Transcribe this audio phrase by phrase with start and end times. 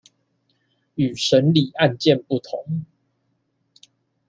[0.95, 2.85] 與審理案件不同